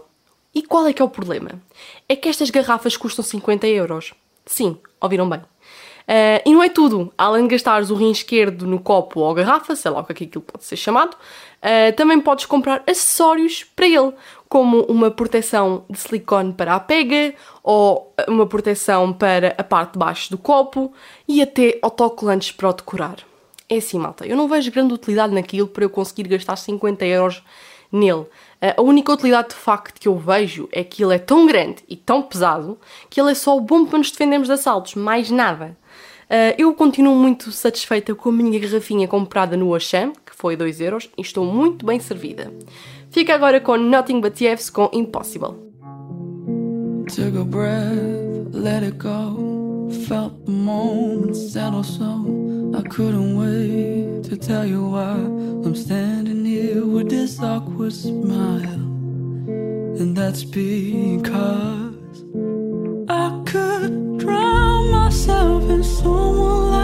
E 0.54 0.62
qual 0.62 0.86
é 0.86 0.92
que 0.92 1.02
é 1.02 1.04
o 1.04 1.08
problema? 1.08 1.50
É 2.08 2.16
que 2.16 2.28
estas 2.28 2.50
garrafas 2.50 2.96
custam 2.96 3.24
50 3.24 3.66
euros. 3.66 4.14
Sim, 4.46 4.78
ouviram 5.00 5.28
bem. 5.28 5.42
Ah, 6.08 6.40
e 6.46 6.52
não 6.52 6.62
é 6.62 6.68
tudo. 6.68 7.12
Além 7.18 7.42
de 7.42 7.50
gastares 7.50 7.90
o 7.90 7.94
rim 7.94 8.10
esquerdo 8.10 8.66
no 8.66 8.78
copo 8.78 9.20
ou 9.20 9.34
garrafa, 9.34 9.74
sei 9.74 9.90
lá 9.90 10.00
o 10.00 10.04
que 10.04 10.12
é 10.12 10.14
que 10.14 10.24
aquilo 10.24 10.44
pode 10.44 10.64
ser 10.64 10.76
chamado, 10.76 11.16
ah, 11.60 11.92
também 11.96 12.20
podes 12.20 12.46
comprar 12.46 12.82
acessórios 12.86 13.64
para 13.64 13.86
ele, 13.86 14.12
como 14.48 14.82
uma 14.84 15.10
proteção 15.10 15.84
de 15.90 15.98
silicone 15.98 16.52
para 16.52 16.74
a 16.74 16.80
pega, 16.80 17.34
ou 17.62 18.14
uma 18.28 18.46
proteção 18.46 19.12
para 19.12 19.54
a 19.58 19.64
parte 19.64 19.94
de 19.94 19.98
baixo 19.98 20.30
do 20.30 20.38
copo, 20.38 20.92
e 21.26 21.42
até 21.42 21.78
autocolantes 21.82 22.52
para 22.52 22.70
o 22.70 22.72
decorar. 22.72 23.16
É 23.68 23.76
assim, 23.78 23.98
malta, 23.98 24.24
eu 24.26 24.36
não 24.36 24.48
vejo 24.48 24.70
grande 24.70 24.94
utilidade 24.94 25.34
naquilo 25.34 25.66
para 25.66 25.84
eu 25.84 25.90
conseguir 25.90 26.28
gastar 26.28 26.56
50 26.56 27.04
euros 27.04 27.42
nele. 27.90 28.26
Ah, 28.60 28.74
A 28.78 28.82
única 28.82 29.12
utilidade 29.12 29.48
de 29.48 29.54
facto 29.54 30.00
que 30.00 30.06
eu 30.06 30.16
vejo 30.16 30.68
é 30.70 30.84
que 30.84 31.02
ele 31.02 31.14
é 31.14 31.18
tão 31.18 31.46
grande 31.46 31.82
e 31.88 31.96
tão 31.96 32.22
pesado 32.22 32.78
que 33.10 33.20
ele 33.20 33.32
é 33.32 33.34
só 33.34 33.58
bom 33.58 33.84
para 33.84 33.98
nos 33.98 34.10
defendermos 34.10 34.48
de 34.48 34.54
assaltos, 34.54 34.94
mais 34.94 35.30
nada. 35.30 35.76
Ah, 36.30 36.54
eu 36.56 36.72
continuo 36.74 37.16
muito 37.16 37.50
satisfeita 37.50 38.14
com 38.14 38.28
a 38.28 38.32
minha 38.32 38.58
garrafinha 38.58 39.08
comprada 39.08 39.56
no 39.56 39.74
Auchan, 39.74 40.12
que 40.24 40.34
foi 40.34 40.56
2 40.56 40.80
euros, 40.80 41.10
e 41.18 41.22
estou 41.22 41.44
muito 41.44 41.84
bem 41.84 41.98
servida. 41.98 42.52
Fica 43.10 43.34
agora 43.34 43.60
com 43.60 43.76
Nothing 43.76 44.20
But 44.20 44.40
Yves 44.40 44.70
com 44.70 44.90
Impossible. 44.92 45.54
Took 47.08 47.38
a 47.38 47.44
breath, 47.44 48.52
let 48.52 48.82
it 48.82 48.96
go. 48.98 49.55
Felt 49.90 50.44
the 50.44 50.52
moment 50.52 51.36
settle 51.36 51.84
so. 51.84 52.72
I 52.76 52.82
couldn't 52.82 53.36
wait 53.36 54.24
to 54.24 54.36
tell 54.36 54.66
you 54.66 54.88
why 54.88 55.12
I'm 55.12 55.74
standing 55.74 56.44
here 56.44 56.84
with 56.84 57.08
this 57.08 57.40
awkward 57.40 57.92
smile. 57.92 58.82
And 59.98 60.16
that's 60.16 60.44
because 60.44 61.94
I 63.08 63.42
could 63.46 64.18
drown 64.18 64.90
myself 64.90 65.62
in 65.70 65.82
someone 65.84 66.75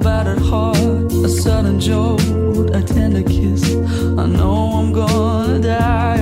battered 0.00 0.42
heart. 0.42 1.12
A 1.24 1.28
sudden 1.28 1.78
jolt, 1.78 2.20
a 2.74 2.82
tender 2.82 3.22
kiss. 3.22 3.62
I 4.18 4.26
know 4.26 4.72
I'm 4.78 4.92
gonna 4.92 5.58
die 5.60 6.18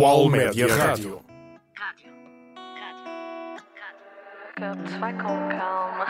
UAL 0.00 0.30
Média 0.30 0.66
Rádio. 0.74 1.20
Vai 4.98 5.12
com 5.12 5.48
calma. 5.50 6.06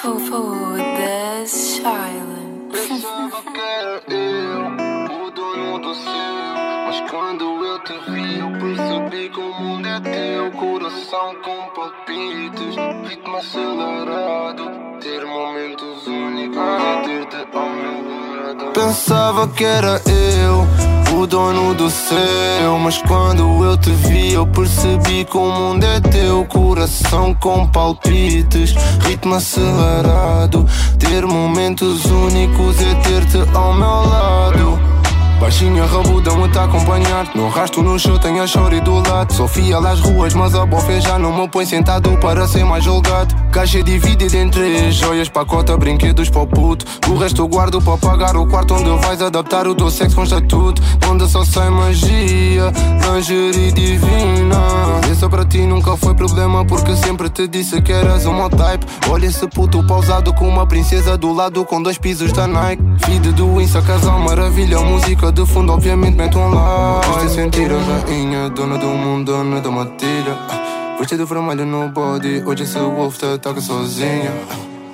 Foda-se, 0.00 1.82
Charlotte. 1.82 2.88
Pensava 2.88 3.42
que 3.42 3.60
era 3.60 4.02
eu, 4.08 5.26
o 5.26 5.30
dono 5.32 5.78
do 5.80 5.92
céu. 5.92 6.69
Mas 6.90 7.08
quando 7.08 7.44
eu 7.44 7.78
te 7.84 7.92
vi, 8.10 8.38
eu 8.40 8.50
percebi 8.50 9.28
que 9.28 9.38
o 9.38 9.54
mundo 9.60 9.86
é 9.86 10.00
teu. 10.00 10.50
Coração 10.50 11.36
com 11.40 11.70
palpites, 11.72 12.74
ritmo 13.08 13.36
acelerado. 13.36 14.72
Ter 15.00 15.24
momentos 15.24 16.04
únicos 16.08 16.58
e 16.58 17.06
ter-te 17.06 17.56
ao 17.56 17.68
meu 17.70 18.42
lado. 18.42 18.72
Pensava 18.72 19.46
que 19.46 19.64
era 19.64 20.02
eu, 20.04 21.16
o 21.16 21.28
dono 21.28 21.74
do 21.74 21.88
céu. 21.88 22.76
Mas 22.80 23.00
quando 23.02 23.64
eu 23.64 23.76
te 23.76 23.90
vi, 23.90 24.32
eu 24.32 24.44
percebi 24.48 25.24
que 25.24 25.36
o 25.36 25.48
mundo 25.48 25.84
é 25.84 26.00
teu. 26.00 26.44
Coração 26.46 27.32
com 27.34 27.68
palpites, 27.68 28.74
ritmo 29.06 29.36
acelerado. 29.36 30.66
Ter 30.98 31.24
momentos 31.24 32.04
únicos 32.06 32.80
e 32.80 32.94
ter-te 32.96 33.56
ao 33.56 33.74
meu 33.74 34.10
lado. 34.10 34.89
Baixinha 35.40 35.84
tá 36.52 36.60
a 36.60 36.64
acompanhar. 36.64 37.34
No 37.34 37.48
rasto 37.48 37.82
no 37.82 37.98
chão 37.98 38.18
tenho 38.18 38.42
a 38.42 38.46
chore 38.46 38.78
do 38.82 38.96
lado. 39.08 39.32
Sou 39.32 39.48
fiel 39.48 39.84
às 39.86 39.98
ruas 39.98 40.34
mas 40.34 40.54
a 40.54 40.66
bofe 40.66 41.00
já 41.00 41.18
não 41.18 41.32
me 41.34 41.48
põe 41.48 41.64
sentado 41.64 42.14
para 42.18 42.46
ser 42.46 42.62
mais 42.62 42.84
julgado 42.84 43.34
Caixa 43.50 43.82
dividida 43.82 44.36
em 44.36 44.48
três 44.48 44.94
Joias, 44.94 45.28
pacota, 45.28 45.76
brinquedos 45.76 46.30
para 46.30 46.42
o 46.42 46.46
puto. 46.46 46.86
O 47.10 47.16
resto 47.16 47.42
eu 47.42 47.48
guardo 47.48 47.82
para 47.82 47.98
pagar 47.98 48.36
o 48.36 48.46
quarto 48.46 48.74
Onde 48.74 48.90
vais 49.04 49.20
adaptar 49.20 49.66
o 49.66 49.74
teu 49.74 49.90
sexo 49.90 50.16
com 50.16 50.22
estatuto. 50.22 50.80
Onde 51.10 51.28
só 51.28 51.44
sai 51.44 51.68
magia, 51.68 52.72
lingerie 53.12 53.72
divina. 53.72 54.56
Essa 55.10 55.28
para 55.28 55.44
ti 55.44 55.58
nunca 55.66 55.96
foi 55.96 56.14
problema 56.14 56.64
Porque 56.64 56.94
sempre 56.94 57.28
te 57.28 57.48
disse 57.48 57.82
que 57.82 57.92
eras 57.92 58.24
meu 58.24 58.48
type 58.48 58.86
Olha 59.10 59.26
esse 59.26 59.46
puto 59.48 59.84
pausado 59.84 60.32
com 60.32 60.48
uma 60.48 60.66
princesa 60.66 61.18
do 61.18 61.32
lado 61.32 61.64
Com 61.64 61.82
dois 61.82 61.98
pisos 61.98 62.32
da 62.32 62.46
Nike. 62.46 62.82
Feed 63.04 63.32
do 63.32 63.60
Insta, 63.60 63.82
casal 63.82 64.20
maravilha 64.20 64.80
Música 64.80 65.32
de 65.32 65.44
fundo, 65.44 65.72
obviamente 65.72 66.38
um 66.38 66.54
like. 66.54 67.06
Gosto 67.06 67.26
de 67.26 67.34
sentir 67.34 67.70
a 67.72 68.04
rainha, 68.06 68.48
dona 68.50 68.78
do 68.78 68.86
mundo, 68.86 69.32
dona 69.32 69.60
da 69.60 69.70
matilha 69.70 70.69
Vestido 71.00 71.24
vermelho 71.24 71.64
no 71.64 71.88
body, 71.88 72.42
hoje 72.44 72.64
esse 72.64 72.78
wolf 72.78 73.16
te 73.16 73.24
ataca 73.24 73.58
sozinha 73.58 74.30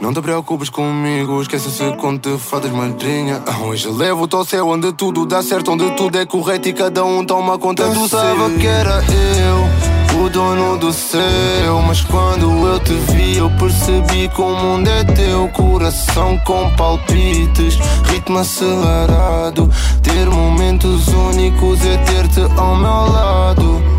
não 0.00 0.12
te 0.12 0.20
preocupes 0.20 0.68
comigo, 0.68 1.42
esquece-se 1.42 1.96
quando 1.96 2.20
te 2.20 2.38
fadas 2.38 2.70
madrinha. 2.70 3.42
Hoje 3.64 3.88
levo-te 3.88 4.36
ao 4.36 4.44
céu 4.44 4.68
onde 4.68 4.92
tudo 4.92 5.26
dá 5.26 5.42
certo 5.42 5.72
Onde 5.72 5.90
tudo 5.96 6.16
é 6.16 6.24
correto 6.24 6.68
e 6.68 6.72
cada 6.72 7.04
um 7.04 7.24
toma 7.24 7.58
conta 7.58 7.88
do 7.88 8.06
seu. 8.06 8.20
Pensava 8.20 8.50
que 8.50 8.66
era 8.66 9.02
eu, 9.02 10.20
o 10.22 10.30
dono 10.30 10.76
do 10.76 10.92
céu 10.92 11.82
Mas 11.84 12.02
quando 12.02 12.68
eu 12.68 12.78
te 12.78 12.92
vi 12.92 13.38
eu 13.38 13.50
percebi 13.58 14.28
que 14.28 14.40
o 14.40 14.54
mundo 14.54 14.86
é 14.86 15.02
teu. 15.02 15.48
Coração 15.48 16.38
com 16.44 16.70
palpites, 16.76 17.76
ritmo 18.04 18.38
acelerado. 18.38 19.68
Ter 20.02 20.30
momentos 20.30 21.08
únicos 21.08 21.84
é 21.84 21.96
ter-te 21.96 22.42
ao 22.56 22.76
meu 22.76 23.12
lado 23.12 23.95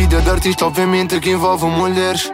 Vida 0.00 0.18
de 0.22 0.30
artista 0.30 0.64
obviamente 0.64 1.20
que 1.20 1.28
envolve 1.28 1.66
mulheres 1.66 2.32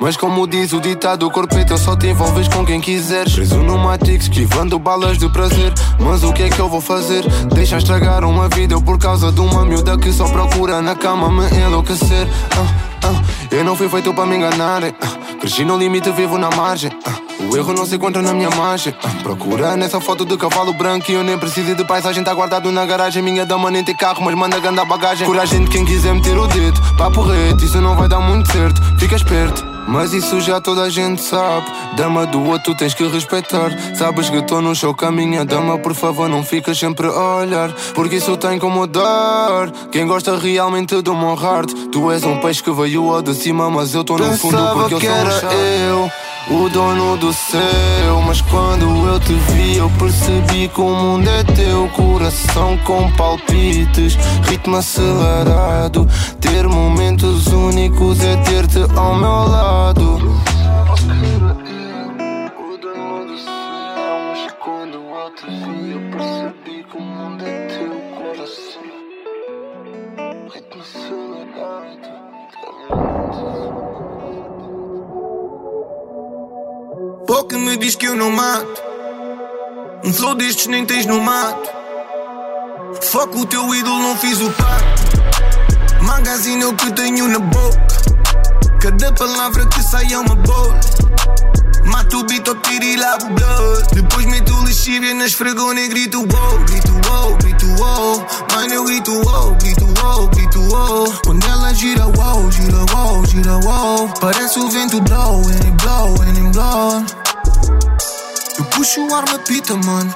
mas 0.00 0.16
como 0.16 0.46
diz 0.46 0.72
o 0.72 0.80
ditado, 0.80 1.26
o 1.26 1.30
corpeta 1.30 1.76
só 1.76 1.94
te 1.94 2.06
envolves 2.06 2.48
com 2.48 2.64
quem 2.64 2.80
quiseres. 2.80 3.34
Preso 3.34 3.58
no 3.58 3.76
Matrix, 3.76 4.24
esquivando 4.24 4.78
balas 4.78 5.18
de 5.18 5.28
prazer. 5.28 5.74
Mas 5.98 6.24
o 6.24 6.32
que 6.32 6.44
é 6.44 6.48
que 6.48 6.58
eu 6.58 6.70
vou 6.70 6.80
fazer? 6.80 7.22
Deixa 7.52 7.76
estragar 7.76 8.24
uma 8.24 8.48
vida 8.48 8.80
por 8.80 8.98
causa 8.98 9.30
de 9.30 9.40
uma 9.40 9.62
miúda 9.62 9.98
que 9.98 10.10
só 10.10 10.26
procura 10.26 10.80
na 10.80 10.94
cama 10.94 11.30
me 11.30 11.54
enlouquecer. 11.54 12.26
Ah, 12.56 12.74
ah, 13.04 13.22
eu 13.50 13.62
não 13.62 13.76
fui 13.76 13.90
feito 13.90 14.14
para 14.14 14.24
me 14.24 14.36
enganar. 14.36 14.82
Ah, 14.84 15.19
cresci 15.40 15.64
no 15.64 15.76
limite, 15.76 16.12
vivo 16.12 16.36
na 16.38 16.50
margem. 16.50 16.90
Ah, 17.06 17.18
o 17.50 17.56
erro 17.56 17.72
não 17.72 17.86
se 17.86 17.96
encontra 17.96 18.20
na 18.20 18.34
minha 18.34 18.50
margem. 18.50 18.94
Ah, 19.02 19.08
procura 19.22 19.76
nessa 19.76 20.00
foto 20.00 20.24
de 20.24 20.36
cavalo 20.36 20.72
branco 20.72 21.10
e 21.10 21.14
eu 21.14 21.24
nem 21.24 21.38
preciso 21.38 21.74
de 21.74 21.84
paisagem. 21.84 22.22
Tá 22.22 22.32
guardado 22.34 22.70
na 22.70 22.84
garagem. 22.84 23.22
Minha 23.22 23.46
dama 23.46 23.70
nem 23.70 23.82
tem 23.82 23.94
carro, 23.94 24.22
mas 24.22 24.34
manda 24.34 24.60
ganda 24.60 24.84
bagagem. 24.84 25.26
Coragem 25.26 25.64
de 25.64 25.70
quem 25.70 25.84
quiser 25.84 26.14
meter 26.14 26.36
o 26.36 26.46
dedo. 26.46 26.80
Papo 26.96 27.22
reto, 27.22 27.64
isso 27.64 27.80
não 27.80 27.96
vai 27.96 28.08
dar 28.08 28.20
muito 28.20 28.52
certo. 28.52 28.80
Fica 28.98 29.16
esperto. 29.16 29.69
Mas 29.90 30.12
isso 30.12 30.40
já 30.40 30.60
toda 30.60 30.82
a 30.82 30.88
gente 30.88 31.20
sabe. 31.20 31.66
Dama 31.96 32.24
do 32.24 32.44
outro 32.44 32.76
tens 32.76 32.94
que 32.94 33.04
respeitar. 33.08 33.70
Sabes 33.96 34.30
que 34.30 34.36
estou 34.36 34.62
no 34.62 34.74
show 34.74 34.94
com 34.94 35.06
a 35.06 35.10
minha 35.10 35.44
dama, 35.44 35.76
por 35.78 35.94
favor, 35.94 36.28
não 36.28 36.44
ficas 36.44 36.78
sempre 36.78 37.08
a 37.08 37.36
olhar. 37.38 37.72
Porque 37.92 38.16
isso 38.16 38.36
tem 38.36 38.56
como 38.58 38.86
dar. 38.86 39.70
Quem 39.90 40.06
gosta 40.06 40.38
realmente 40.38 41.02
do 41.02 41.12
meu 41.12 41.34
heart. 41.34 41.72
Tu 41.90 42.12
és 42.12 42.22
um 42.22 42.38
peixe 42.38 42.62
que 42.62 42.70
veio 42.70 43.12
ao 43.12 43.20
de 43.20 43.34
cima, 43.34 43.68
mas 43.68 43.92
eu 43.92 44.02
estou 44.02 44.16
no 44.16 44.38
fundo 44.38 44.56
porque 44.74 44.94
eu 44.94 45.00
sou 45.00 45.50
um 45.50 45.52
eu. 45.52 46.10
O 46.50 46.68
dono 46.68 47.16
do 47.16 47.32
céu, 47.32 48.22
mas 48.26 48.40
quando 48.40 48.84
eu 49.06 49.20
te 49.20 49.32
vi, 49.32 49.76
eu 49.76 49.90
percebi 49.90 50.68
que 50.68 50.80
o 50.80 50.88
mundo 50.88 51.28
é 51.28 51.44
teu. 51.44 51.88
Coração 51.90 52.76
com 52.78 53.10
palpites, 53.12 54.16
ritmo 54.48 54.76
acelerado. 54.76 56.08
Ter 56.40 56.66
momentos 56.66 57.46
únicos 57.48 58.20
é 58.22 58.36
ter-te 58.38 58.80
ao 58.96 59.14
meu 59.14 59.44
lado. 59.48 59.79
O 59.80 59.92
dono 62.76 63.26
do 63.26 63.38
céu, 63.38 64.18
mas 64.28 64.52
quando 64.60 64.94
eu 64.94 65.10
eu 65.90 66.00
percebi 66.10 66.84
que 66.84 66.96
o 66.96 67.00
mundo 67.00 67.42
é 67.46 67.66
teu. 67.66 67.90
Coração, 68.14 68.82
ritmo 70.52 70.82
acelerado. 70.82 72.08
Pouco 77.26 77.58
me 77.58 77.76
diz 77.78 77.96
que 77.96 78.06
eu 78.06 78.14
não 78.14 78.30
mato. 78.30 78.82
Um 80.04 80.12
flow 80.12 80.34
destes 80.34 80.66
nem 80.66 80.84
tens 80.84 81.06
no 81.06 81.22
mato. 81.22 81.70
Foco 83.00 83.38
o 83.38 83.46
teu 83.46 83.74
ídolo, 83.74 83.98
não 83.98 84.16
fiz 84.18 84.40
o 84.42 84.50
pacto. 84.52 86.02
Magazine 86.02 86.64
é 86.64 86.66
o 86.66 86.74
que 86.74 86.92
tenho 86.92 87.26
na 87.28 87.38
boca. 87.38 87.99
Cada 88.80 89.12
palavra 89.12 89.66
que 89.66 89.82
sai 89.82 90.10
é 90.10 90.18
uma 90.18 90.34
bola. 90.34 90.80
Mato 91.84 92.20
o 92.20 92.24
beat, 92.24 92.46
eu 92.46 92.54
tiro 92.62 92.84
e 92.84 92.96
lavo 92.96 93.26
o 93.26 93.30
blood. 93.34 93.88
Depois 93.92 94.24
meto 94.24 94.58
lexívia 94.62 95.12
na 95.14 95.26
esfregona 95.26 95.80
e 95.80 95.88
grito 95.88 96.18
wow, 96.20 96.58
grito 96.64 96.92
wow, 97.06 97.36
grito 97.36 97.66
wow. 97.78 98.26
Mano, 98.52 98.72
eu 98.72 98.84
grito 98.84 99.12
wow, 99.12 99.54
grito 99.56 99.84
wow, 100.00 100.28
grito 100.28 100.60
wow. 100.70 101.12
Quando 101.24 101.46
ela 101.46 101.74
gira 101.74 102.06
wow, 102.06 102.50
gira 102.50 102.78
wow, 102.94 103.26
gira 103.26 103.58
wow. 103.58 104.08
Parece 104.18 104.58
o 104.58 104.70
vento 104.70 104.98
blow, 105.02 105.42
and 105.42 105.66
it 105.66 105.82
blow, 105.82 106.14
and 106.22 106.38
it 106.38 106.52
blow. 106.52 107.04
Eu 108.58 108.64
puxo 108.64 109.06
o 109.06 109.14
ar 109.14 109.24
na 109.30 109.38
pita, 109.40 109.76
mano. 109.76 110.14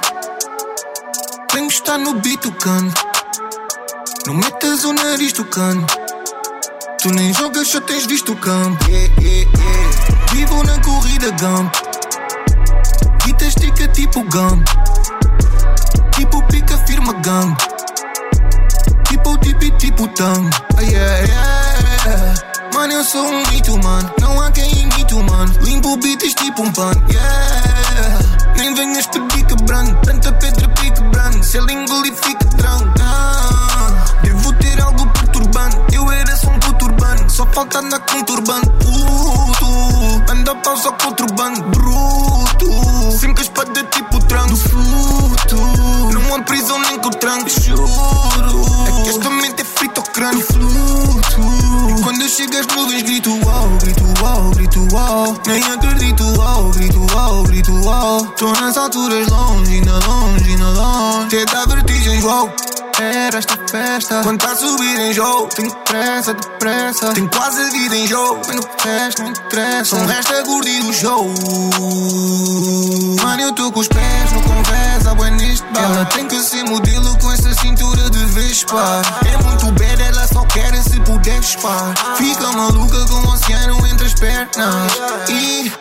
Tenho 1.51 1.67
que 1.67 1.73
estar 1.73 1.99
no 1.99 2.15
beat, 2.15 2.43
o 2.45 2.51
cano. 2.53 2.91
Não 4.25 4.33
metas 4.33 4.83
o 4.85 4.91
nariz 4.91 5.33
do 5.33 5.45
cano. 5.45 5.85
Tu 7.05 7.13
nem 7.13 7.31
jogas, 7.35 7.69
já 7.69 7.79
tens 7.81 8.07
visto 8.07 8.31
o 8.31 8.35
campo. 8.35 8.83
Yeah, 8.89 9.13
yeah, 9.21 9.51
yeah. 9.59 10.25
Vivo 10.31 10.63
na 10.63 10.79
corrida 10.79 11.29
Gump. 11.39 11.71
Guita 13.23 13.45
estica 13.45 13.87
tipo 13.89 14.23
Gump. 14.23 14.67
Tipo 16.15 16.41
pica, 16.47 16.75
firma 16.87 17.13
Gump. 17.13 17.59
Tipo 19.07 19.37
tipi, 19.37 19.69
tipo 19.77 20.07
Tang. 20.15 20.49
Ah, 20.75 20.81
yeah, 20.81 21.27
yeah. 21.27 22.33
Mano, 22.73 22.93
eu 22.93 23.03
sou 23.03 23.23
um 23.23 23.43
mito, 23.51 23.77
mano. 23.83 24.11
Não 24.19 24.41
há 24.41 24.49
quem 24.49 24.71
imite, 24.71 25.13
mano. 25.13 25.53
Limpo 25.61 25.97
beats 25.97 26.33
tipo 26.33 26.63
um 26.63 26.71
pano. 26.71 27.05
Yeah. 27.07 28.19
Nem 28.57 28.73
venhas 28.73 29.05
pedir 29.05 29.45
quebrando. 29.45 29.95
Tanta 30.01 30.33
pedra 30.33 30.67
pique 30.69 31.03
branco. 31.03 31.43
Se 31.43 31.59
ele 31.59 31.71
engolir, 31.71 32.15
fica 32.15 32.45
tranco. 32.57 32.91
Ah, 32.99 33.54
Só 37.35 37.45
falta 37.47 37.79
andar 37.79 37.99
com 37.99 38.23
turbante. 38.23 38.69
Puto. 38.79 40.31
Anda 40.31 40.55
pausa 40.55 40.89
com 40.93 41.07
outro 41.07 41.27
bando. 41.33 41.63
Bruto. 41.63 43.17
Sempre 43.19 43.41
a 43.41 43.43
espada 43.43 43.83
tipo 43.91 44.19
tranco. 44.23 44.55
Do. 45.49 46.13
Não 46.13 46.33
há 46.33 46.41
prisão 46.43 46.79
nem 46.79 46.97
com 46.97 47.09
tranco. 47.09 47.49
Juro. 47.49 47.83
É 48.87 49.03
que 49.03 49.09
esta 49.09 49.29
mente 49.29 49.61
é 49.61 49.65
frita 49.65 49.99
ao 49.99 50.07
crânio. 50.13 50.45
Fluto. 50.45 51.41
E 51.89 52.01
quando 52.03 52.23
às 52.23 52.67
nuvens, 52.73 53.03
grito 53.03 53.29
uau, 53.45 53.67
grito 53.81 54.03
uau, 54.21 54.51
grito 54.51 54.87
uau. 54.93 55.37
Nem 55.45 55.61
acredito 55.61 56.23
uau, 56.39 56.71
grito 56.71 57.05
uau, 57.13 57.43
grito 57.43 57.73
uau. 57.83 58.25
Tô 58.37 58.53
nas 58.53 58.77
alturas 58.77 59.27
longe, 59.27 59.81
na 59.81 59.99
longe, 60.07 60.55
na 60.55 60.69
longe. 60.69 61.27
Te 61.27 61.45
dá 61.47 61.65
vertigens, 61.65 62.23
uau. 62.23 62.49
Era 63.03 63.37
esta 63.37 63.57
festa. 63.69 64.21
Quando 64.23 64.39
tá 64.39 64.51
a 64.51 64.55
subir 64.55 64.99
em 64.99 65.13
jogo, 65.13 65.47
tenho 65.47 65.71
pressa, 65.83 66.33
depressa. 66.33 67.13
Tenho 67.13 67.29
quase 67.29 67.61
a 67.61 67.69
vida 67.69 67.95
em 67.95 68.07
jogo, 68.07 68.41
no 68.53 68.61
festa 68.79 69.23
não 69.23 69.31
interessa. 69.31 69.97
Só 69.97 70.05
resta 70.05 70.41
gordo 70.43 70.67
e 70.67 70.81
do 70.81 70.93
show. 70.93 71.25
Mano, 73.21 73.41
eu 73.41 73.51
tô 73.53 73.71
com 73.71 73.79
os 73.79 73.87
pés 73.87 74.31
no 74.31 74.41
conversa, 74.41 75.13
neste 75.31 75.65
bar. 75.73 75.83
Ela 75.83 76.05
tem 76.05 76.27
que 76.27 76.39
ser 76.39 76.63
modelo 76.63 77.17
com 77.19 77.31
essa 77.31 77.53
cintura 77.55 78.09
de 78.09 78.25
Vespa. 78.25 79.01
É 79.25 79.43
muito 79.43 79.65
bad, 79.73 80.01
ela 80.01 80.27
só 80.27 80.45
quer 80.45 80.73
se 80.83 80.99
puder 81.01 81.41
spar. 81.43 81.93
Fica 82.17 82.51
maluca 82.53 83.05
com 83.05 83.15
o 83.15 83.33
oceano 83.33 83.87
entre 83.87 84.07
as 84.07 84.13
pernas. 84.13 84.93
E 85.29 85.71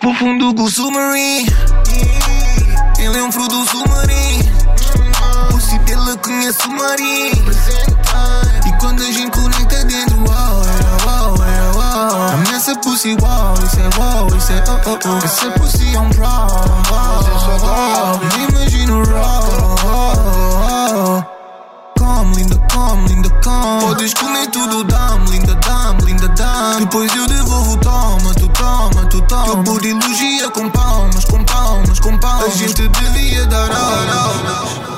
pro 0.00 0.14
fundo 0.14 0.54
com 0.54 0.68
o. 0.68 1.46
Ele 2.98 3.18
é 3.18 3.22
um 3.22 3.32
fruto 3.32 3.64
submarino. 3.66 4.67
O 5.58 5.78
dela 5.80 6.16
conhece 6.18 6.68
o 6.68 6.70
marinho. 6.70 7.44
E 8.64 8.72
quando 8.80 9.02
a 9.02 9.10
gente 9.10 9.32
conecta 9.32 9.84
dentro, 9.86 10.16
uau, 10.18 10.62
é 10.62 11.04
uau, 11.04 11.34
é 11.34 11.76
uau. 11.76 12.32
Ameaça 12.34 12.76
pussy, 12.76 13.16
uau, 13.20 13.54
isso 13.54 13.80
é 13.80 13.90
uau, 13.98 14.28
isso 14.36 14.52
é 14.52 14.62
oh 14.68 14.78
oh 14.86 14.98
oh. 15.04 15.24
Essa 15.24 15.50
pussy 15.50 15.96
é 15.96 15.98
um 15.98 16.10
draw. 16.10 16.46
Nem 18.36 18.48
imagino 18.48 19.02
raw. 19.02 19.68
Come, 21.98 22.36
linda, 22.36 22.56
come, 22.72 23.08
linda, 23.08 23.30
come. 23.42 23.80
Podes 23.80 24.14
comer 24.14 24.46
tudo, 24.46 24.84
dá-me, 24.84 25.28
linda, 25.28 25.56
dá-me, 25.56 26.02
linda, 26.02 26.28
dá-me. 26.28 26.80
Depois 26.86 27.12
eu 27.16 27.26
devolvo, 27.26 27.76
toma, 27.78 28.32
tu 28.34 28.48
toma, 28.50 29.06
tu 29.06 29.20
toma. 29.22 29.44
Teu 29.44 29.56
booty 29.64 29.88
elogia 29.88 30.50
com 30.50 30.70
palmas, 30.70 31.24
com 31.24 31.42
palmas, 31.42 31.98
com 31.98 32.16
palmas. 32.18 32.46
A 32.46 32.50
gente 32.56 32.86
devia 32.88 33.44
dar 33.46 33.70
aulas. 33.72 34.97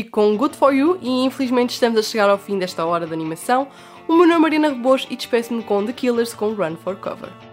Rodrigo 0.00 0.10
com 0.10 0.36
Good 0.36 0.56
For 0.56 0.72
You 0.74 0.98
e 1.02 1.24
infelizmente 1.24 1.70
estamos 1.70 1.98
a 1.98 2.02
chegar 2.02 2.30
ao 2.30 2.38
fim 2.38 2.58
desta 2.58 2.84
hora 2.84 3.06
de 3.06 3.12
animação. 3.12 3.68
O 4.08 4.16
meu 4.16 4.26
nome 4.26 4.34
é 4.34 4.38
Marina 4.38 4.68
Rebos 4.68 5.06
e 5.10 5.16
despeço-me 5.16 5.62
com 5.62 5.84
The 5.84 5.92
Killers 5.92 6.32
com 6.32 6.52
Run 6.54 6.76
For 6.76 6.96
Cover. 6.96 7.49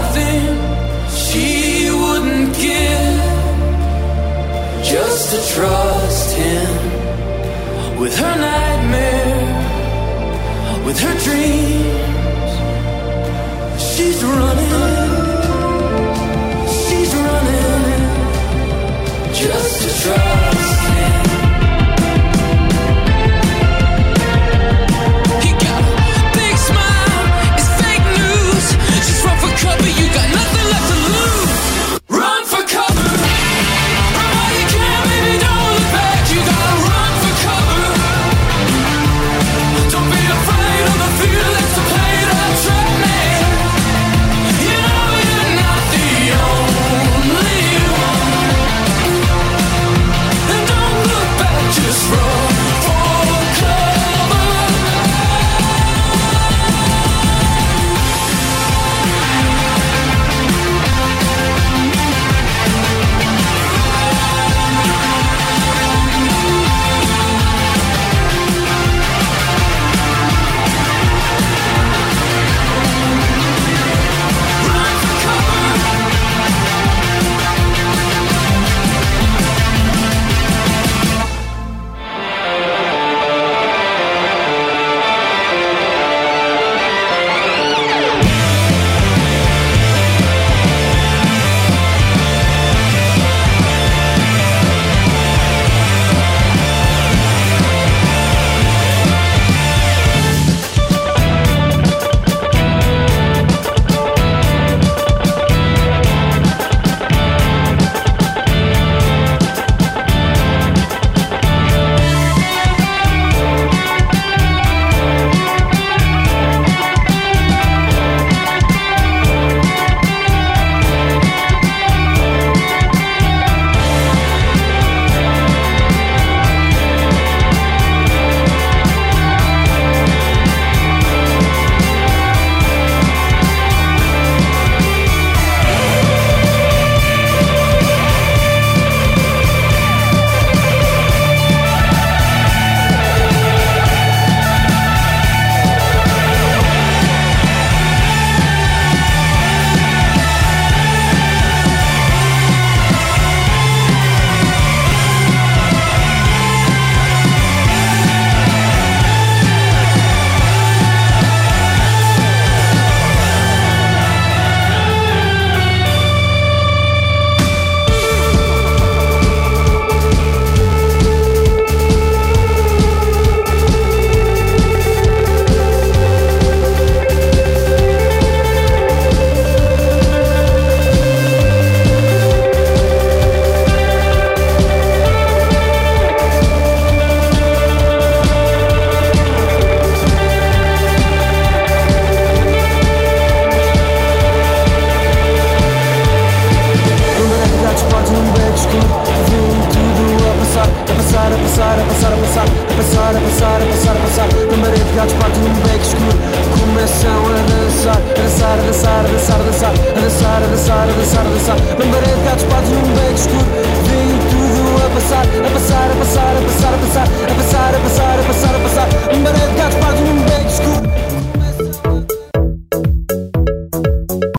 nothing 0.00 0.44
she 1.26 1.46
wouldn't 2.02 2.50
give 2.66 3.18
just 4.92 5.22
to 5.32 5.38
trust 5.54 6.28
him 6.42 6.72
with 8.00 8.14
her 8.22 8.34
nightmare, 8.48 9.48
with 10.86 10.98
her 11.06 11.16
dreams. 11.26 12.52
She's 13.88 14.18
running, 14.24 14.74
she's 16.78 17.12
running 17.26 18.04
just 19.42 19.72
to 19.82 19.88
trust. 20.02 20.69